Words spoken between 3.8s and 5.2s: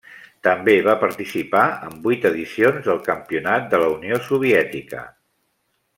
la Unió Soviètica.